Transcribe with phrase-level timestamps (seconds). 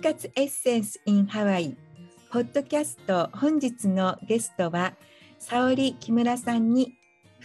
[0.00, 1.76] 就活エッセンス in ハワイ
[2.32, 4.94] ポッドキャスト本日のゲストは
[5.38, 6.94] 沙織木村さんに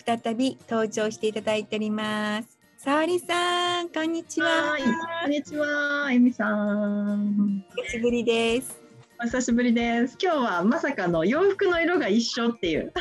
[0.06, 2.58] 再び登場していただいております。
[2.78, 4.78] 沙織さんこんにちは。
[5.22, 7.66] こんにちはえみさん。
[7.76, 8.82] 久しぶりです。
[9.20, 10.18] お久しぶりです。
[10.22, 12.94] 今日はまさかの洋服の色が一緒っていう。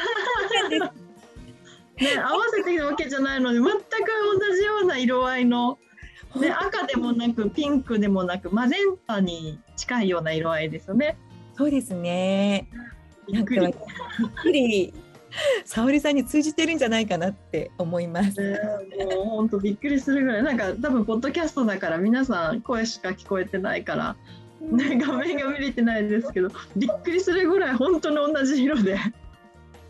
[1.96, 5.78] ね、合わせてるわけじゃないので全く同じような色合いの
[6.40, 11.16] で赤でもなくピンクでもなくマゼンタに近いような色合いですよね。
[11.56, 12.68] そうですね。
[13.32, 13.60] びっくり。
[13.60, 13.74] びっ
[14.42, 14.94] くり。
[15.64, 18.40] 沙織さんに通じてるんじゃないかなって思います。
[18.40, 24.16] えー、もう本当びっくりするぐらいなんか多分ポッドキャストだから皆さん声しか聞こえてないから、
[24.60, 28.98] ね、画面が見れてないですけどびっくりするぐらい本当に同じ色で。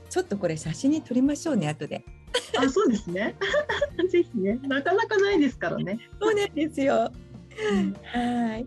[0.09, 2.05] ちょっとこれ写真に撮りましょうね後で。
[2.59, 3.37] あ、そうですね。
[4.11, 5.99] ぜひね、なかなかないですからね。
[6.21, 7.13] そうなんですよ。
[8.05, 8.67] はい。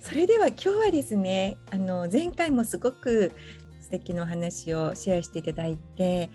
[0.00, 3.32] それでは今日はですね、あの前回もすごく
[3.80, 6.30] 素敵なお話をシェアしていただいて、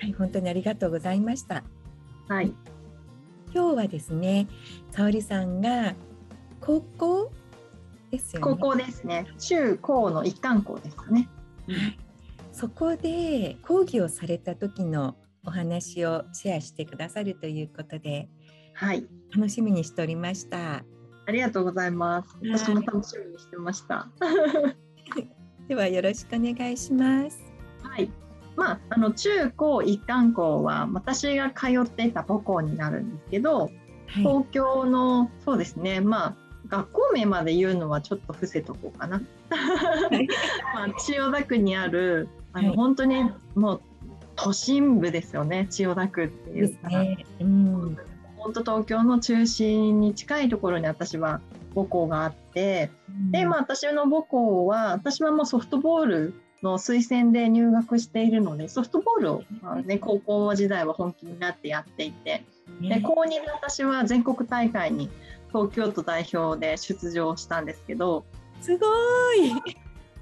[0.00, 1.62] はい、本当にありがとうございました。
[2.28, 2.52] はい。
[3.52, 4.48] 今日はですね、
[4.90, 5.94] 沙織さんが
[6.60, 7.32] 高校
[8.10, 8.44] ですよね。
[8.44, 9.26] 高校ですね。
[9.38, 11.28] 中高の一貫校ですね。
[11.68, 11.98] はい。
[12.52, 18.28] そこで講義をされた時のお話をシェアしてくださるということで、
[18.74, 20.84] はい、楽しみにしておりました。
[21.26, 22.36] ありがとうございます。
[22.42, 24.08] 私も楽しみにしてました。
[25.68, 27.38] ではよろしくお願いします。
[27.82, 28.10] はい。
[28.56, 33.70] まあ、あの中高一貫校は私が通っていた母校になるんですけど、はい、
[34.16, 39.22] 東京のそうですねまあ学校名まで言うのはちょっと伏せとこうかな。
[40.74, 43.82] まあ、千代田区にあるあの、はい、本当にもう
[44.42, 47.96] 都心部ですよね千代田区っていうか、ね、うん、
[48.36, 51.40] 本当東京の中心に近いところに私は
[51.74, 62.44] 母校があって、うん、でまあ私の母校は私はもうソフトボールの推薦で入学しているのでソフトボールを、まあね、高校時代は本気になってやっていて、
[62.82, 65.08] で高2で私は全国大会に
[65.48, 68.24] 東京都代表で出場したんですけど
[68.60, 68.86] すご
[69.34, 69.54] い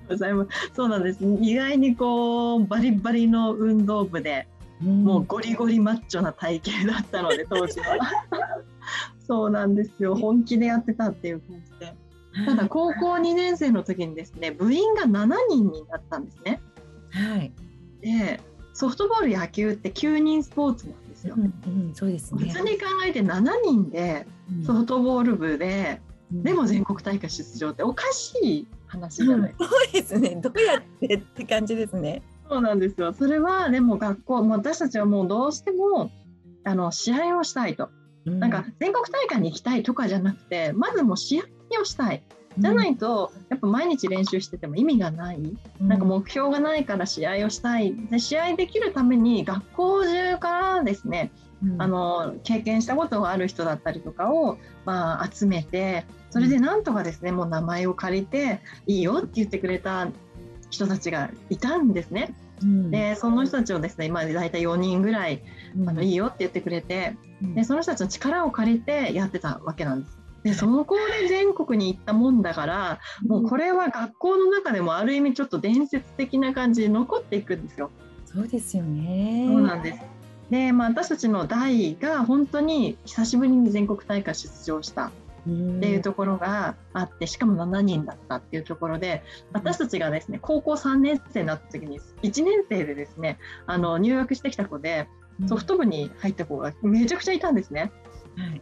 [0.09, 0.51] ございます。
[0.75, 1.19] そうなんです。
[1.41, 4.47] 意外にこうバリバリの運動部で、
[4.81, 7.99] もうゴリゴリマッチョな体型だったので 当時は。
[9.27, 10.15] そうなんですよ。
[10.15, 11.95] 本気でやってたっていう感じで。
[12.47, 16.61] ただ高校2年生の時にですね、部員が7人になったんですね。
[17.11, 17.53] はい。
[18.01, 18.41] で、
[18.73, 21.35] ソフトボール野球って9人スポーツなんですよ。
[21.37, 22.47] うんうん、そうですね。
[22.49, 24.27] 普通に考えて7人で
[24.65, 26.01] ソフトボール部で、
[26.33, 30.37] うん、でも全国大会出場っておかしい話じゃない、うん、そうですね。
[30.43, 32.23] どうやってって感じですね。
[32.49, 33.13] そうなんですよ。
[33.13, 36.11] それはでも学校も私たちはもうどうしても
[36.65, 37.91] あの試合をしたいと、
[38.27, 41.45] うん、なんか全国大会に行きたいとかじゃなくてまずもう試合
[41.81, 42.23] をしたい。
[42.61, 45.39] じゃないと、やっぱ毎日練習してても意味がない、
[45.81, 47.95] なんか目標がないから試合をしたい。
[48.11, 51.48] で試合できるために学校中からですね、うん、
[51.79, 60.09] あの経験したことがある人だったりとかを、まあ、集めてそれでなんとかですねもう名前を借りていいよって言ってくれた
[60.71, 62.35] 人たちがいたんですね。
[62.63, 65.43] うん、でその人たちをですね今大体4人ぐらい、
[65.87, 70.19] あのいいよって言ってくれて、でその人たちの力を借りてやってたわけなんです。
[70.43, 77.91] でその子で全国に行ったもんだからもうこれは学校の中でもある意味ちょっと伝説的な感じで残っていくんですよ。
[78.25, 79.47] そうですよね。
[79.49, 80.18] そうなんです
[80.51, 85.11] で、まあ、私たちの代が本当に久しぶりに全国大会出場したっ
[85.81, 89.23] ていうところがあってしかも7人だったっていうところで
[89.53, 95.09] 私たちがですね高校3年生になった時に1年生でですねあの入学してきた子で
[95.47, 97.93] ソフト部に入った子がめちゃくちゃいたんですね。
[98.37, 98.61] はい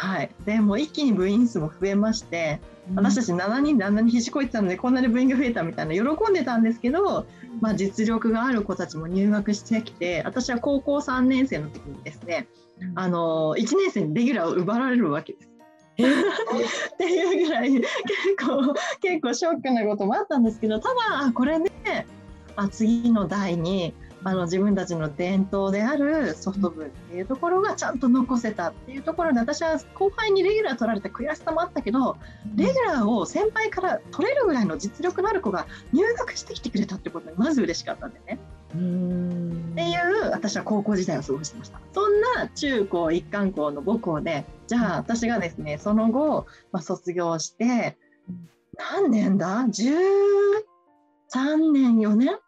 [0.00, 2.58] はい、でも一気に部員数も増えまして、
[2.94, 7.26] 私たち7人であんなにひしこいてたのでこんなに部員が増えたみたいな喜んでたんですけど、
[7.60, 12.48] まあ、実力がある子たちも入学してきて私は高校3年生の時にですね
[12.94, 15.50] あの1年生にレギュラーを奪われるわけです。
[16.00, 17.86] っていうぐらい結
[18.38, 22.06] 構結構ショックなこともあったんですけどただこれね
[22.56, 32.18] あ次の代にあの自分たちの伝統であるソフト部っていうところがちゃんと残せたっていうところで私は後輩にレギュラー取られた悔しさもあったけど
[32.54, 38.38] レギュラーを先輩から取れるぐらいの実力のある子が入学してきてくれたってことにまず嬉しかったんでね。
[38.70, 41.80] っていう私は高校時代を過ごしてました。
[41.92, 47.96] そんな中高一貫校の母校でじゃあ私がですねその後、まあ、卒業して
[48.76, 52.38] 何年だ？13年4年？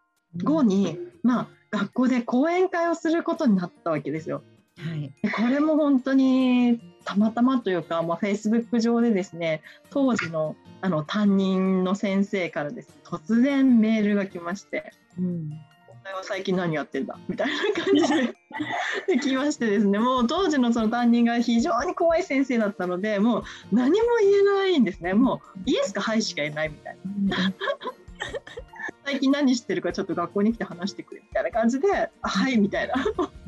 [0.43, 4.43] 後に、まあ学校で講演会をすることになったわけですよ。
[4.77, 9.61] はい、これも本当にたまたまというか、まあ、Facebook 上でですね
[9.91, 15.51] 当時のあの担任の先生からです、ね、突然メールが来まして「うん、
[15.87, 17.53] お前は最近何やってんだ?」みたいな
[17.83, 18.33] 感じで
[19.15, 26.97] で来ましてですねもう当時のその担任が非常に怖い先生だったのでもう何も言えないんですねもうイエスかハイしか言えないみたい
[27.27, 27.53] な。
[29.05, 31.87] 最近何してるかちょっと学校に来て話してくれみたいな感じで
[32.21, 32.93] 「はい」みたいな。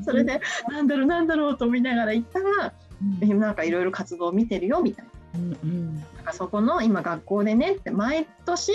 [0.04, 2.74] それで「なんだろうなんだろう」と思いながら行ったら
[3.22, 5.12] うん、なんかいろいろ活動を見てるよみたいな。
[5.36, 8.72] うんうん、なんかそこの今学校でねって毎年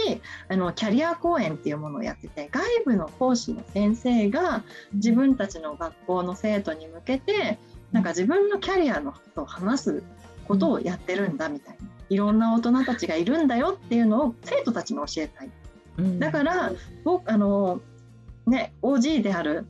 [0.49, 4.63] あのキャリア講演っていうものをやってて外部の講師の先生が
[4.93, 7.59] 自分たちの学校の生徒に向けて
[7.93, 10.03] なんか自分のキャリアのことを話す
[10.47, 15.51] ことをやってるんだみたいな、いろんな大人たちがいるんだよっていうのを生徒たちに教えたい。
[16.19, 16.73] だから
[17.05, 17.81] 僕あの
[18.47, 19.67] ね OG である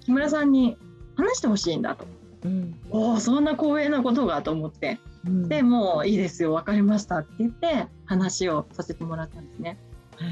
[0.00, 0.76] 木村さんに
[1.16, 2.06] 話してほしいんだと。
[2.44, 9.78] うん、おおそんな光栄なことがと思って、うん、でもういいですよ分かりましたって言って話をさせてもらったんですね。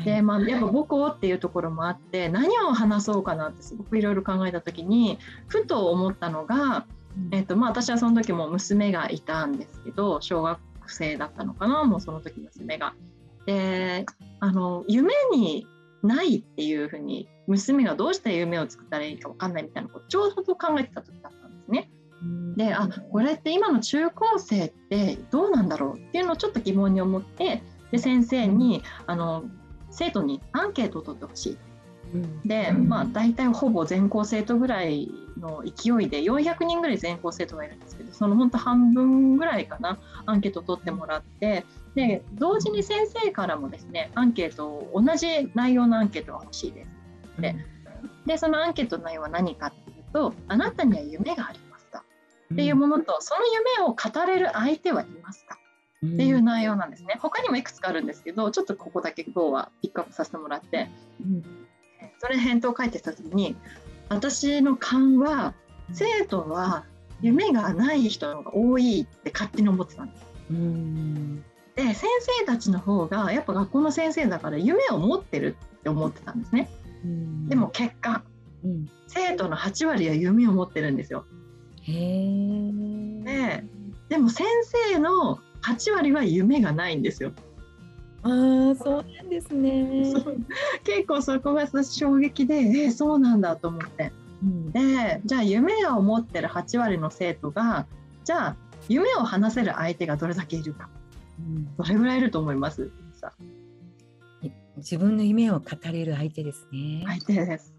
[0.05, 6.87] でまあ、やっぱ母校っていうところもあって何を話そうかなってすごくいろいろ考えた時にふと思ったのが、
[7.31, 10.59] えーとまあ、私はその時も娘がいたんですけど小学
[10.89, 12.95] 生だったのかなもうその時娘が。
[13.47, 14.05] で
[14.41, 15.67] あの夢に
[16.03, 21.91] ないっていうふうに娘がどうして夢を作ったらいいか分かんないみたいなことちょうど考えてた時だったんですね。
[22.57, 27.63] であこれって今の中高生ってどうなんだろうっていうのをちょっと疑問に思って
[27.93, 29.45] で先生にあの
[29.91, 31.59] 生徒にアンケートを取ってほしい。
[32.45, 41.65] で、まあ、大体ほぼ全校生徒ぐらいの勢いで400人ぐらい全校生徒がいるんですけどその本当半分ぐらいかなアンケートを取ってもらって
[41.97, 46.91] で同時に先生からもですねアンケート同じ内容のアンケートが欲しいです。
[47.41, 47.57] で
[48.27, 51.59] でそのアンケートの内容は何かっていうとあなたには夢があり
[52.55, 53.41] っていうものと、その
[53.77, 55.59] 夢を語れる相手はいますか？
[56.07, 57.19] っていう内容なんですね。
[57.21, 60.89] 他にもいくつかあるんですけど、ちょっとここだけ今日はピックアップさせてもらって、
[62.21, 63.57] それ返答を書いてた時に、
[64.09, 65.55] 私の勘は、
[65.93, 66.85] 生徒は
[67.21, 70.25] 夢がない人の方が多いって勝手に思ってたんです。
[71.77, 72.09] で、先
[72.39, 76.69] 生たちの方が、やっぱ学校の先生だから夢を持ってるって思ってたんですね。
[77.49, 78.23] でも結果、
[79.07, 81.25] 生徒の8割は夢を持ってるんですよ。
[81.87, 83.65] で
[84.09, 84.47] でも先
[84.91, 87.33] 生の8割は夢がないんですよ。
[88.23, 90.13] ああそうなんですね。
[90.83, 94.13] 結構そこが衝撃でえー、そうなんだと思って。
[94.43, 97.87] うん、でじゃあ夢を持ってる8割の生徒が
[98.25, 98.57] じゃあ
[98.89, 101.06] 夢を話せる相手がどれだけいるか、うん、
[101.77, 102.91] どれぐらいいると思います
[104.77, 107.03] 自分の夢を語れる相手ですね。
[107.07, 107.73] 相手です。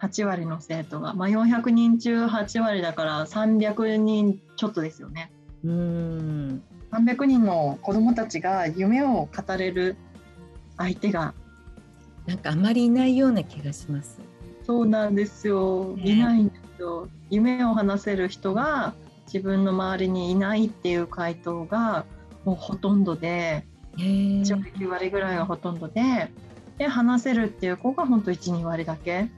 [0.00, 5.30] 8割の生徒が、まあ、400人中8割だから300人ちょっとですよね。
[5.62, 9.96] うん300人の子どもたちが夢を語れる
[10.76, 11.34] 相手が
[12.26, 14.20] なんかあまりいないような気がします。
[14.64, 17.08] そうなんですよ、いないんですよ。
[17.30, 18.94] 夢を話せる人が
[19.26, 22.04] 自分の周りにいないっていう回答が
[22.44, 23.66] もうほとんどで
[23.96, 26.30] 1割9割ぐらいがほとんどで
[26.78, 29.30] で話せるっていう子が本当12割だけ。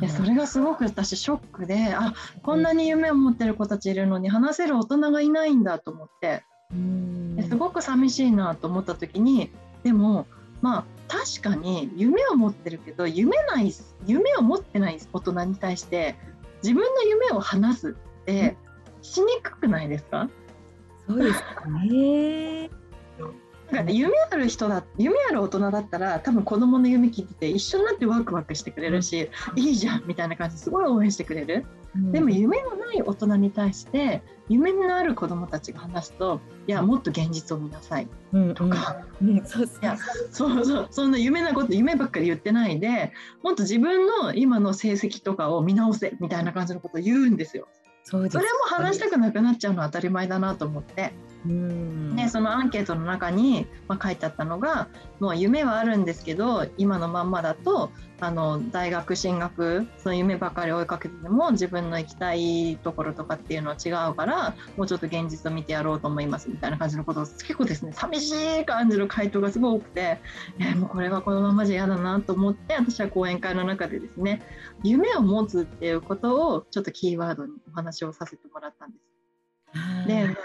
[0.00, 6.42] でそれがすごく私ショックであこんなに夢を持ってる子たちいるのに話せる大人がいないんだと思って。
[7.36, 9.50] ですごく寂しいなと思った時に
[9.82, 10.26] でも
[10.62, 13.74] まあ確かに夢を持ってるけど夢ない
[14.06, 16.16] 夢を持ってない大人に対して
[16.62, 18.56] 自分の夢を話すって
[19.02, 20.30] しにくくないですか？
[21.12, 22.70] そうですね。
[23.72, 31.64] なんか夢ある人だ夢ある大人だったら多分子供の夢聞いてて一緒になってワクワクしてくれるし、うん、いいじゃんみたいな感じですごい応援してくれる、
[31.96, 38.08] うん、でも夢のない大人に対して夢のある子供たちが話すといやもっと現実を見なさい
[38.54, 39.66] とか、うんうん、そう
[40.30, 47.68] そうそんな夢なこと夢ばっかり言ってないでもっと自分の今の成績とかを見直せみたいな感じのことを言うんですよ。
[48.04, 48.30] それも
[48.66, 51.12] 話したくなくなっちゃうのは当たり前だなと思って。
[51.44, 68.30] でそのアンケートの中に、まあ、書いてあったのがもう夢はあるんですけど今のまんまだとあの大学進学その夢ばかり追いかけてても自分の行きたいところとかっていうのは違うからもうちょっと現実を見てやろうと思いますみたいな感じのことを結構ですね寂し
[68.60, 70.20] い感じの回答がすごい多くて、
[70.60, 74.40] えー、もうこれはこのままじゃ嫌だなと思って私は講演会の中でですね
[74.84, 80.06] 夢を持つっていうことをちょっとキーワードにお話をさせてもらったんです。
[80.06, 80.36] で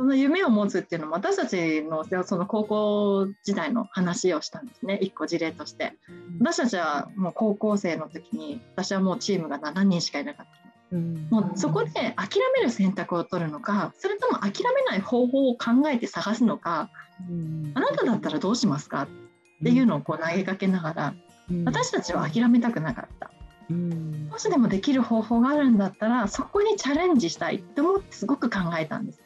[0.00, 4.98] その夢を持つっていうのも私たちのその高校時代の話をしたんですね。
[5.02, 5.92] 一個事例として。
[6.40, 10.96] 私たちはもう高校生の時に私はもうチームが7人しかいなかった。
[10.96, 16.88] うん、もうそこで諦める選択を取るのかそれとも諦めない方法を考えて探すのか、
[17.28, 19.02] うん、あなただったらどうしますか？
[19.02, 19.08] っ
[19.62, 21.14] ていうのをこう投げかけながら、
[21.50, 23.30] うん、私たちは諦めたくなかった。
[23.68, 29.20] うん、もしでもできる方法があるんだったらそこにチャレンジしたいって思ってすごく考えたんです。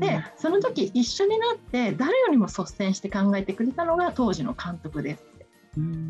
[0.00, 5.24] でその時一緒になって誰よりも率先して考えてくれたのが当時の監督です。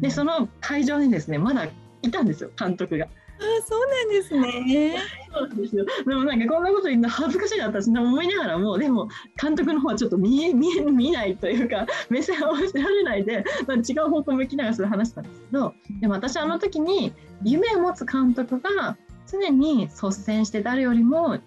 [0.01, 1.69] でその会場にですねまだ
[2.03, 3.07] いたんですよ監督が。
[3.39, 4.97] あそうなんですね。
[5.31, 5.85] そうなんですよ。
[6.07, 9.09] でもなんかこんなこと言うの恥ずかしいな私思いながらもでも
[9.41, 17.13] 監督の方はちょっと見え 見え見ないというか 目線を合わせられないで、まあ、違う方向向きながらそれ話したんですけどでも私あの時に
[17.45, 21.39] 夢を持つ監督が常に率先して誰よりも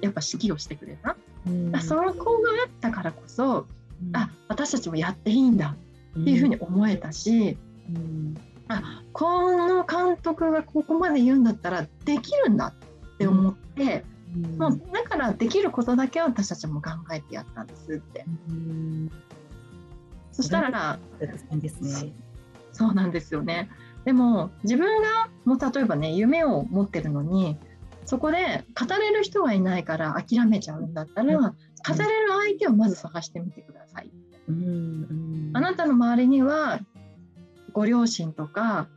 [0.00, 1.16] やっぱ指揮をしてくれた。
[1.46, 3.66] うん、その子があったからこそ、
[4.02, 5.76] うん、あ私たちもやっていいんだ
[6.18, 7.56] っていうふうに思えたし、
[7.88, 8.34] うん、
[8.68, 12.74] あこの監督がここまで言うんだったらできるんだ
[13.14, 14.04] って思って、
[14.34, 18.24] うん、もうだからできることだけは私たちも考えてやったんですって。
[18.48, 19.10] うん、
[20.32, 20.98] そしたら、
[22.72, 23.70] そうなんですよね。
[24.04, 27.58] でも自分がもう例えばね夢を持ってるのに
[28.08, 34.10] そこで語れる人がいないから諦めちゃうんだったら、語れる相手をまず探してみてください。
[34.48, 36.80] うん、あなたの周りには
[37.74, 38.88] ご両親とか、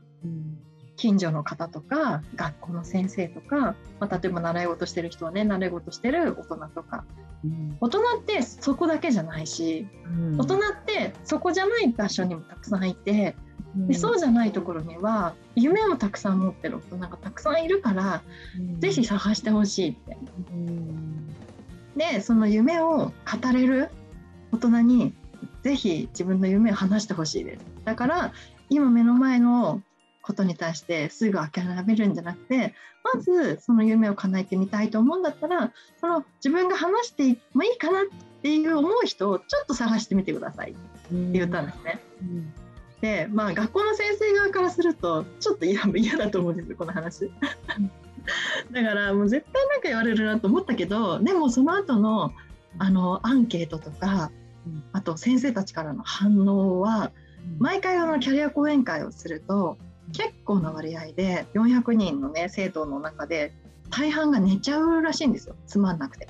[1.01, 7.05] 近所の方とか学校の先生とか、まあ、例えば習い事してる人はね習い事してる大人とか、
[7.43, 13.35] うん、大人ってそこだけじゃないし、うん、大人ってそこじゃない場所にもたくさんいて、
[13.75, 18.21] うん、でそうじゃないところには夢をたくさん持ってる大人がたくさんいるから、
[18.59, 20.17] うん、ぜひ探してほしいって。
[21.95, 23.11] でその夢を語
[23.51, 23.89] れる
[24.51, 25.15] 大人に
[25.63, 27.65] ぜひ自分の夢を話してほしいです。
[27.85, 28.33] だから
[28.69, 29.81] 今目の前の
[30.31, 32.73] ことに対してすぐ諦めるんじゃなくて
[33.03, 38.03] まずその夢を叶えてみたいと思うんだったらその自分が話してもいいかなっ
[38.41, 41.99] ていう思う人をちょっと探してみてくださいって言ったんですね。
[42.21, 42.53] うん。
[43.01, 47.31] でまあ学校の先生側からするとちょっと嫌嫌だと思うんですよこの話。
[48.71, 52.31] だからもう絶対なんか言われるなと思ったけどでもその後の
[52.77, 54.31] あのアンケートとか
[54.93, 57.11] あと先生たちからの反応は
[57.57, 59.77] 毎回あのキャリア講演会をすると
[60.13, 63.53] 結構な割合で400人のね生徒の中で
[63.89, 65.55] 大半が寝ちゃうらしいんですよ。
[65.67, 66.27] つまんなくて。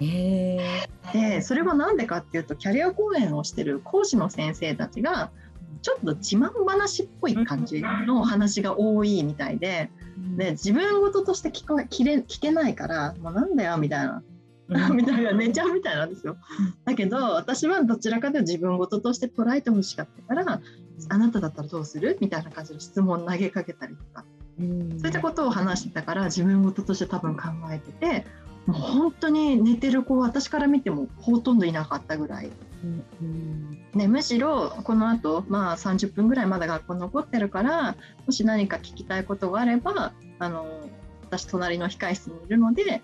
[0.00, 5.30] でそれは何でかっていうとキャリア講演をしてる講師の先生たちが
[5.82, 9.90] ちょっと自慢話っぽい感じの話が多いみたいで
[10.36, 14.22] で自分事として聞こ聞れ聞けないからもうなんだよみたいな。
[14.94, 16.36] みたいな寝ちゃうみたいなんですよ。
[16.84, 20.60] だけど私はどちらかというと自分事として捉えてほしかったから
[21.08, 22.18] あなただったらどうする？
[22.20, 24.24] みたいな感じの質問投げかけたりとか、
[24.58, 28.26] そういったことを話してたから自分事として多分考えてて
[28.66, 32.50] もう本当に寝てる子私から見てもほとんどいなかったぐらい。
[33.92, 40.66] ね、むしろこのあと、まあ、30分ぐらいまだ学校残ってるからもし何か聞きたいことがあればあの
[41.22, 43.02] 私隣の控室にいるので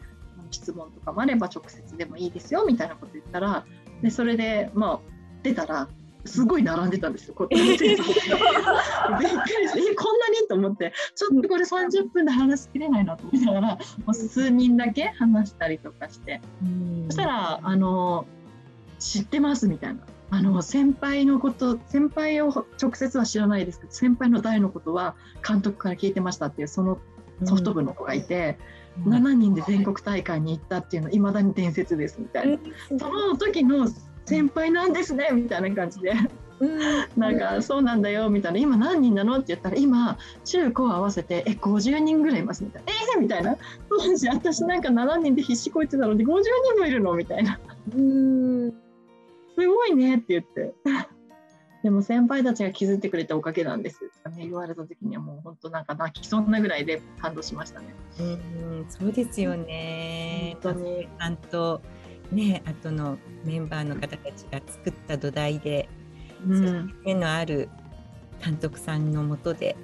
[0.51, 3.67] 質問とかもあれば直接でもいいですよみたいなこと言ったら
[4.01, 5.01] でそれでまあ
[5.43, 5.89] 出たら
[6.27, 8.15] すごい並んでたんですよ、こびっくりして、えこんな
[10.31, 10.49] に？
[10.49, 13.79] と思って、ちょっとこれ30分で話しきれないなと思いながら、も
[14.09, 16.41] う数人だけ話したりとかして、
[17.07, 18.27] そしたら、あの、
[18.99, 20.01] 知ってますみたいな。
[20.29, 22.49] あの先輩のこと先輩を
[22.83, 25.15] 直接は知らないですけど先輩の代のことは
[25.47, 26.99] 監督から聞いてましたっていうその
[27.45, 28.59] ソフト部の子がいて、
[29.05, 32.59] 7人で全国大会に行ったっていうのいまだに伝説ですみたいな、
[32.99, 33.89] その時の
[34.27, 36.13] 先輩なんですねみたいな感じで。
[37.17, 38.59] なんかそうなんだよみたいな。
[38.59, 42.93] 今何人なのって言ったら今中高合わせてえ50人ぐらいいますみたいな。
[42.93, 43.57] えー、みたいな。
[43.89, 46.43] 当時私なんか7人で必死こいてたので50
[46.75, 47.15] 人もいるの？
[47.15, 47.59] みたいな。
[47.95, 48.71] うん。
[48.71, 50.75] すごいねって言って。
[51.83, 54.45] でも先輩たちが気づいてくれたおかげなんですとかね。
[54.45, 57.95] 言われた時にはもう本当なんか泣きそうなぐらいで感動しましたね。
[58.19, 60.57] うんそうですよね。
[60.63, 61.03] 本当に。
[61.03, 61.83] ちゃんと
[62.33, 65.89] ね後のメンバーの方たちが作った土台で、
[66.47, 67.69] うん、目のある
[68.45, 69.77] 監督さんのもとで。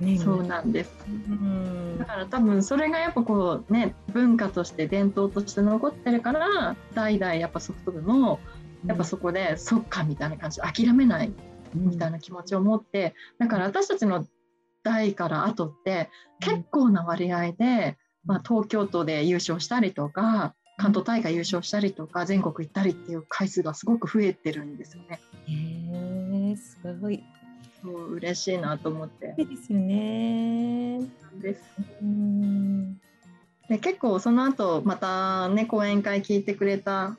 [0.00, 8.40] ね、そうなんです、うん、だから多分それがやっぱこうね文化として伝統として残ってるから代々やっぱソフト部の
[8.86, 11.32] やっぱそこで、そっかみたいな感じ諦めない
[11.74, 14.26] みたいな気持ちを持ってだから私たちの
[14.82, 16.10] 代から後って
[16.40, 25.20] 結構な割合で、まあ、東京都で優勝したりとか関東大会優勝したりとか全国行ったりっていう回数がすごく増えてるんですよね。
[25.46, 27.24] へえすごい。
[27.82, 29.34] そう嬉しいなと思って。
[29.36, 31.00] ですよね。
[31.40, 31.62] です。
[32.02, 33.00] うん
[33.68, 37.16] で結構その後またね講演会聞いてくれた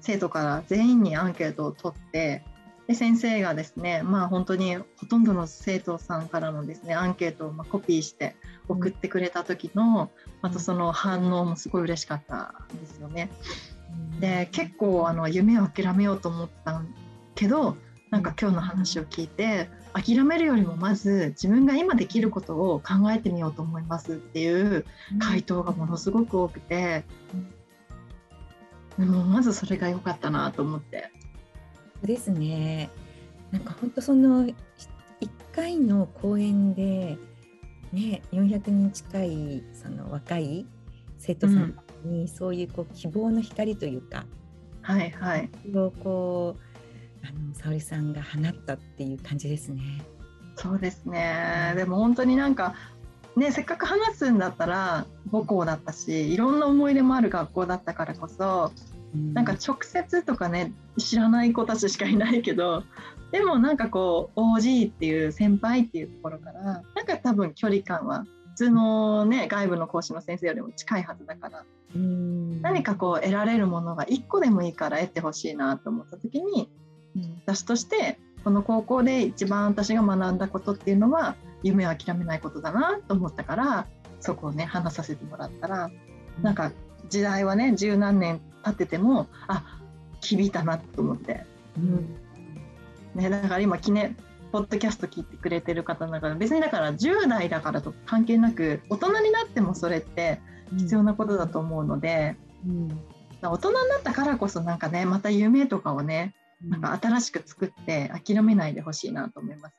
[0.00, 2.42] 生徒から全員にアンケートを取って
[2.86, 8.36] で先生がですねまあ本当にほとんどの生徒さんからのですねアンケートをまコピーして
[8.68, 10.10] 送ってくれた時の
[10.42, 13.30] またその反応もすごい嬉しかったんですよね。
[14.20, 16.82] で結構あの夢を諦めようと思った
[17.34, 17.76] けど
[18.10, 24.84] なんか今日の話を聞いて諦めるよりもまず自分が今できることを考えてみようと思いますっていう
[25.18, 27.04] 回答がものすごく多くて、
[28.96, 31.10] もうまずそれが良かったなと思って。
[32.02, 32.90] ですね
[33.50, 34.54] なんか本当その1
[35.52, 37.18] 回の講演で、
[37.92, 40.66] ね、400人近いその若い
[41.18, 44.24] 生徒さんにそういうこう希望の光というか、
[44.88, 45.10] うん、はい。
[45.10, 50.02] はい、をこうあの沙織さんが放ったっていう感じですね。
[50.56, 52.74] そうですね、でも本当になんか
[53.36, 58.72] ね、せっかく話すんだったら母校だったしいろんな思い出もある学校だったからこそ、
[59.14, 62.82] うん、なんか直接とかね知らない子たちしかいないけど
[63.30, 76.68] でもなんかこう OG っていう先輩っていうところからなんか多分距離感は普通のね外部の講師の先生よりも近いはずだから、うん、何かこう得られるものが1個でもいいから得てほしいなと思った時に
[77.44, 83.86] 私としてこの高校で一番私が学んだことっていうのは夢を諦めないことだなと思ったから
[84.20, 85.90] そこをね話させてもらったら
[86.42, 86.72] なんか
[87.08, 89.80] 時代はね十何年経っててもあ
[90.20, 91.44] 響いたなと思って、
[91.76, 92.27] うん
[93.18, 94.16] ね、だから今記念
[94.52, 100.40] ポッドキャスト聞いてくれてる方だから別にだから10代だからと関係なく大人になってもそれって
[100.76, 102.88] 必要なことだと思うので、うん、
[103.42, 109.74] 大人になったからこそなんかねまた夢とかをねなんか新しく作って諦めないでほしいなと思います。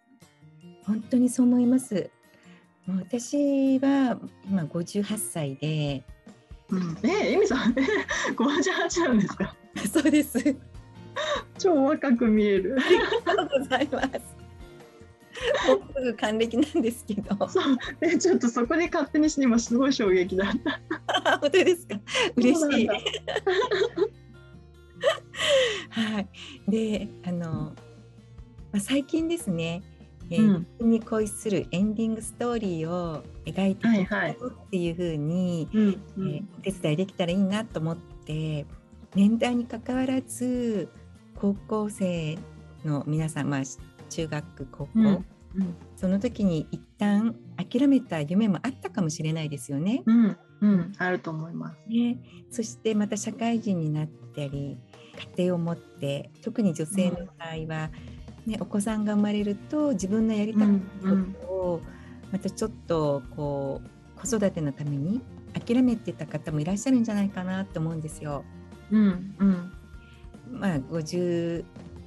[0.86, 2.10] 本当にそう思います。
[2.88, 4.18] 私は
[4.50, 6.04] 今58歳で、
[6.70, 7.74] うん、え、エミさん、
[8.36, 9.56] 58なんですか？
[9.92, 10.40] そうです。
[11.60, 12.78] 超若く見える。
[12.80, 14.10] ありがとうございます。
[15.68, 17.48] もうすぐ還暦なんですけど。
[17.48, 20.82] そう、え、ちょっとそこで勝手にして今すごい衝撃だった。
[21.40, 22.00] 本当ですか？
[22.36, 22.90] 嬉しい。
[25.92, 26.28] はい、
[26.70, 27.74] であの、ま
[28.78, 29.82] あ、最近ですね、
[30.30, 38.66] えー、うん、に恋するエンディングストーリーを描いていくっていうふうに、はいはい、えー、お手伝いできたらいいなと思って
[39.16, 40.90] 年代にかかわらず
[41.40, 42.38] 高校生
[42.86, 43.62] の皆さん、まあ、
[44.10, 45.26] 中学高校、うんうん、
[45.96, 50.04] その時に一旦諦めた夢もあったかもしれないですよね。
[50.06, 51.78] うん、うん、あると思います。
[51.88, 52.18] ね、
[52.52, 54.78] そしてまた社会人になったり
[55.36, 57.92] 家庭を持って特に女性の場合は、
[58.46, 60.68] ね、お子さんが生まれると自分のやりたかっ
[61.02, 61.82] たことを
[62.32, 65.22] またちょっとこう子育てのために
[65.54, 68.44] 諦めてた方もいらっしゃるんじゃないかなと思うんですよ。
[68.92, 69.72] うんうん、
[70.52, 71.66] まあ50、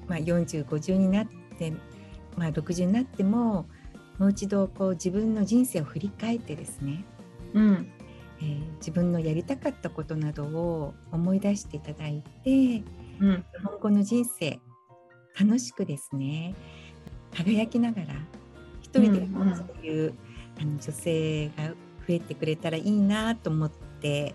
[0.08, 1.26] まあ、4050になっ
[1.58, 1.72] て、
[2.36, 3.66] まあ、60になっても
[4.18, 7.04] もう一度こう自分の人生を振り返ってですね、
[7.54, 7.92] うん。
[8.42, 12.82] えー、自分のやりたかったことなどを思い出していただいて、
[13.20, 14.58] うん、今後の人生
[15.38, 16.54] 楽しくですね
[17.34, 18.14] 輝きながら
[18.80, 20.14] 一人でそういう、うんうん、
[20.60, 21.74] あの女性が増
[22.08, 24.34] えてくれたらいいなと思って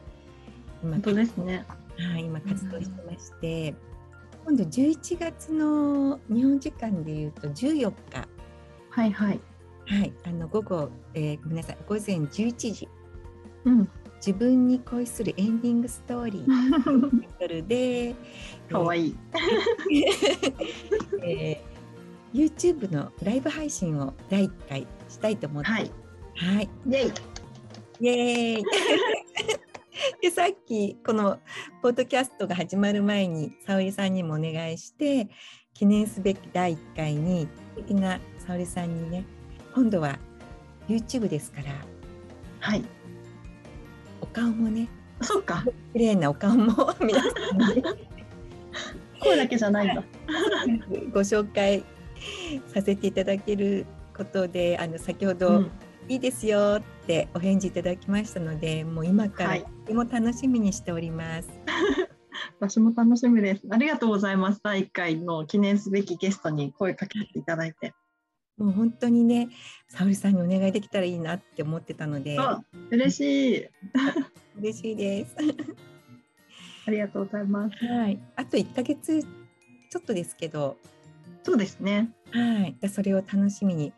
[0.81, 1.65] 今本当ですね、
[1.97, 3.77] はい、今活動してまして、うん、
[4.47, 8.25] 今度11月の日本時間でいうと14日。
[8.89, 9.41] はいはい。
[9.85, 11.77] はいあの午後、えー、ごめんなさい。
[11.85, 12.87] 午前11時、
[13.65, 13.89] うん、
[14.25, 16.81] 自分に恋するエンディングストーリー。
[16.81, 18.15] というタイトルで
[18.71, 19.17] かわいい、
[21.25, 25.69] えー、YouTube のライブ配信を第1回したいと思って。
[25.69, 25.91] はい、
[26.35, 27.11] はい、イェイ。
[27.99, 28.63] イエーイ
[30.27, 31.39] でさっきこの
[31.81, 35.29] ポッドキャストが始まる前に沙織さんにもお願いして
[35.73, 39.25] 記念すべき第1回に素敵な沙織さんにね
[39.73, 40.19] 今度は
[40.89, 41.67] YouTube ですから
[42.59, 42.83] はい。
[44.19, 44.89] お顔もね
[45.21, 45.63] そっか。
[45.93, 47.83] 綺麗なお顔も 皆さんに
[49.21, 50.03] 声だけじゃないんだ。
[51.13, 51.85] ご紹介
[52.73, 55.71] させていただけることであの先ほど、うん、
[56.09, 61.49] いいですよってお返事いただきましたのでもう今からとても楽しみにしております。
[61.65, 62.17] は い
[62.59, 63.63] 私も楽しみです。
[63.69, 64.61] ありがとうございます。
[64.63, 67.93] 第1回の記念すべきゲストに声かけていただいて。
[68.57, 69.49] もう本当にね、
[69.89, 72.37] 沙織さんにお願いできたらいいなって思ってたので。
[72.89, 73.67] 嬉しい。
[74.59, 75.35] 嬉しいです。
[76.87, 77.85] ありがとうございます。
[77.85, 78.19] はい。
[78.35, 80.77] あと1ヶ月ちょっとですけど。
[81.43, 82.11] そうですね。
[82.31, 82.89] はい。
[82.89, 83.93] それを楽しみに。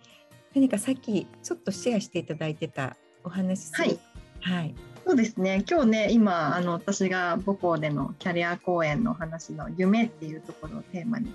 [0.56, 4.00] 何かさっきちょっとシェアしていただいてたお話はい。
[4.42, 4.76] はい。
[5.06, 5.64] そうですね。
[5.70, 11.34] 今日ね今あの私が母校でのキャリア講演の話の夢っていうところをテーマに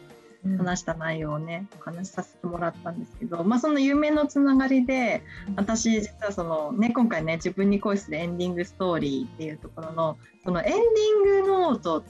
[0.58, 5.22] 話した内容をね、お話しさせてもらったんですけど、まあ、その夢のつながりで
[5.56, 12.04] 私実はその、ね、今回ね自分に恋するエンディングストーリーっていうところのそのエンディングノート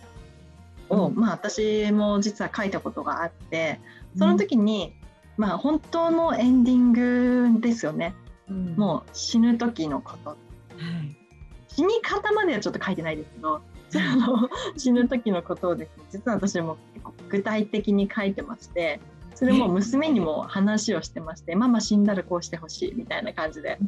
[0.88, 3.80] を、うん、まあ、私も実は書いたことがあって
[4.18, 5.03] その時に、うん、
[5.36, 6.92] まあ、本当のエンディン
[7.54, 8.14] グですよね、
[8.48, 10.38] うん、もう死ぬ時のこと、はい、
[11.68, 13.60] 死に方まではちょっと書いてないですけど
[14.76, 16.76] 死ぬ時のことをですね 実は私も
[17.28, 19.00] 具体的に書いてまして
[19.34, 23.78] それも娘にも話をしてましてママ死んだらこうしてほしいみたいな感じで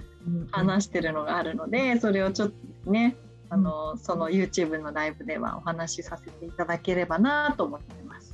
[0.50, 2.52] 話してるのがあるのでそれをちょっ
[2.84, 3.16] とね
[3.48, 8.25] あのその YouTube のライブではお話しさせていただければなと思ってます。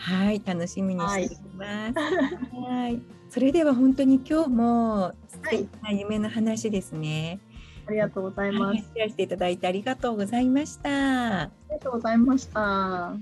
[0.00, 1.94] はい楽しみにしています。
[2.56, 7.40] はい、それでは本当に今日も素敵な夢の話ですね。
[7.44, 7.50] はい
[7.86, 8.78] ありがとうございます。
[8.78, 11.40] シェアしていただいてありがとうございました。
[11.42, 12.60] ありがとうございました。
[12.60, 13.18] は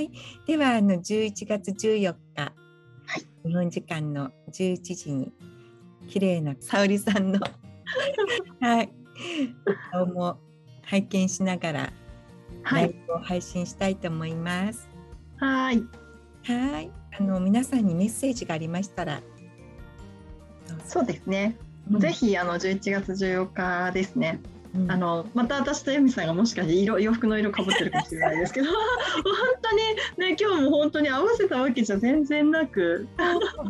[0.00, 0.10] い。
[0.44, 2.52] ではあの11月14日、は
[3.16, 5.32] い、日本時間の11時に
[6.08, 7.38] 綺麗な沙織さんの
[8.60, 8.90] はい
[9.92, 10.38] 顔も
[10.82, 11.92] 拝見しながら
[12.72, 14.88] ライブを配信したいと思います。
[15.36, 16.07] はい。
[16.48, 16.90] はい。
[17.20, 19.20] あの皆さんにメッセージがありましたら。
[20.86, 21.58] そうですね。
[21.98, 24.40] ぜひあの11月14日ですね。
[24.74, 28.68] うん、あのまた私と由美さんがもしかして色洋服の色かぶってるかもしれないですけど。
[28.72, 28.74] 本
[29.62, 33.08] 当にね今日も本当に合わせたわけじゃ全然なく。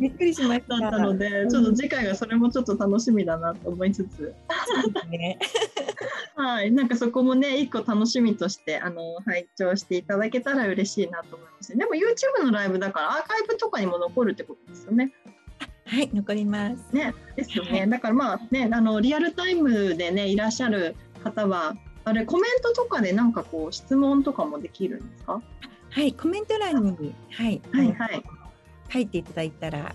[0.00, 0.78] びっくりしました。
[0.78, 4.34] だったので、ちょっと次回がそれもちょっと楽しみだなと思いつつ、
[5.10, 5.38] ね、
[6.36, 11.76] はいなんかそこもね一個楽しみとしてあの拝聴していただけたら嬉しいなと思います。
[11.76, 15.12] でも YouTube のライブだからアーカイブとかにも残るってことですよね。
[15.88, 16.94] はい残ります。
[16.94, 17.86] ねですよね。
[17.86, 25.40] だからまあねあのリアルタイムでねいらっしゃる方はあれコメントとかでなんかこう質問とかもできるんですか？
[25.90, 28.22] はいコメント欄にはいはいはい、
[28.92, 29.94] 書いていただいたら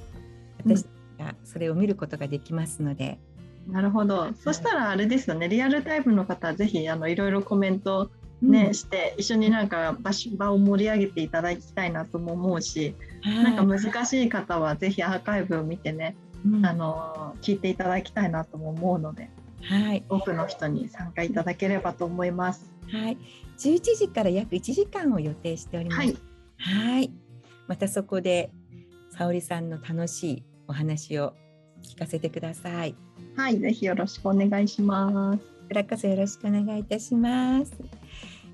[0.57, 0.85] 私
[1.19, 3.19] がそれを見ることができますので。
[3.67, 4.33] うん、なるほど。
[4.33, 8.09] そしたらあれですよねリアルタイムの方ぜひあのいろいろコメント
[8.43, 19.29] ね、うん、して一緒になんか場場を盛り上げていただきたいなとも思うし、なんか難しい方はぜひアーカイブを見てね、うん、あの聞いていただきたいなとも思うので、
[19.61, 22.69] はい、多くの人に参加いただければと思います。
[22.91, 23.17] はい、
[23.57, 25.97] 11時から約1時間を予定しております。
[25.99, 26.17] はい、
[26.57, 27.11] はい
[27.67, 28.51] またそこで
[29.09, 31.33] 沙織さんの楽しいお話を
[31.83, 32.95] 聞かせてください。
[33.35, 35.37] はい、ぜひよろしくお願いします。
[35.37, 37.73] こちらこそよろしくお願いいたします。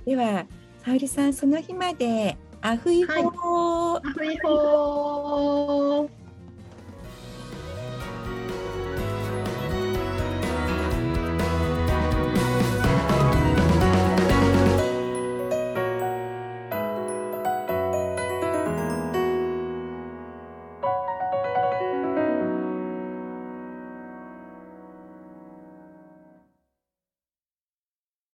[0.10, 0.48] では
[0.84, 6.19] 沙織さんその日までアフイホー、はい、アフイホー。